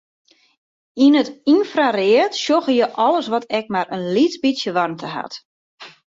Yn 1.05 1.17
it 1.21 1.29
ynfraread 1.53 2.33
sjogge 2.43 2.73
je 2.79 2.87
alles 3.05 3.27
wat 3.33 3.45
ek 3.57 3.65
mar 3.73 3.87
in 3.95 4.03
lyts 4.15 4.37
bytsje 4.43 4.71
waarmte 4.75 5.09
hat. 5.15 5.33